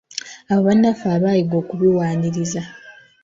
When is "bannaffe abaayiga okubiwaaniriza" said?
0.67-2.61